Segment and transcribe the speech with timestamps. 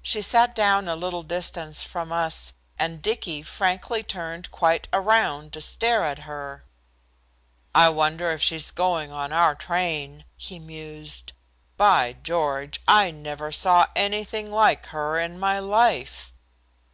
[0.00, 5.60] She sat down a little distance from us, and Dicky frankly turned quite around to
[5.60, 6.64] stare at her.
[7.74, 11.34] "I wonder if she's going on our train," he mused.
[11.76, 16.32] "By George, I never saw anything like her in my life."